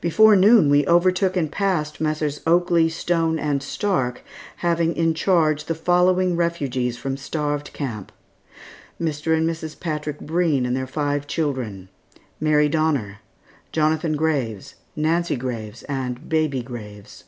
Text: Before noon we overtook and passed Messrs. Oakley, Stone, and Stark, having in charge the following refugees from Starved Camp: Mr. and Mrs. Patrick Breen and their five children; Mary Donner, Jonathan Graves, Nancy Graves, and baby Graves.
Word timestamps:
Before 0.00 0.34
noon 0.34 0.68
we 0.68 0.84
overtook 0.88 1.36
and 1.36 1.48
passed 1.48 2.00
Messrs. 2.00 2.40
Oakley, 2.44 2.88
Stone, 2.88 3.38
and 3.38 3.62
Stark, 3.62 4.22
having 4.56 4.96
in 4.96 5.14
charge 5.14 5.66
the 5.66 5.76
following 5.76 6.34
refugees 6.34 6.96
from 6.98 7.16
Starved 7.16 7.72
Camp: 7.72 8.10
Mr. 9.00 9.32
and 9.32 9.48
Mrs. 9.48 9.78
Patrick 9.78 10.18
Breen 10.18 10.66
and 10.66 10.74
their 10.76 10.88
five 10.88 11.28
children; 11.28 11.88
Mary 12.40 12.68
Donner, 12.68 13.18
Jonathan 13.70 14.16
Graves, 14.16 14.74
Nancy 14.96 15.36
Graves, 15.36 15.84
and 15.84 16.28
baby 16.28 16.62
Graves. 16.64 17.22